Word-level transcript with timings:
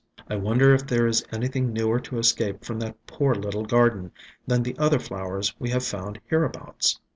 I 0.27 0.35
wonder 0.35 0.73
if 0.73 0.87
there 0.87 1.05
is 1.05 1.23
anything 1.31 1.71
newer 1.71 1.99
to 1.99 2.17
escape 2.17 2.65
from 2.65 2.79
that 2.79 2.97
poor 3.05 3.35
little 3.35 3.65
garden 3.65 4.11
than 4.47 4.63
the 4.63 4.75
other 4.79 4.97
flowers 4.97 5.53
we 5.59 5.69
have 5.69 5.83
found 5.85 6.19
hereabouts!" 6.27 6.99